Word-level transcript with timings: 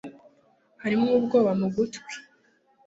Hariho 0.81 1.01
umwobo 1.19 1.49
mu 1.59 1.67
gutwi 1.75 2.15